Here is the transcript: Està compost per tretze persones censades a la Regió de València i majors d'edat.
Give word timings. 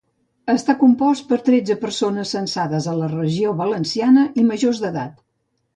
Està 0.53 0.75
compost 0.83 1.27
per 1.33 1.39
tretze 1.49 1.77
persones 1.83 2.33
censades 2.37 2.89
a 2.93 2.97
la 3.03 3.13
Regió 3.15 3.53
de 3.55 3.63
València 3.65 4.13
i 4.45 4.49
majors 4.53 4.83
d'edat. 4.87 5.19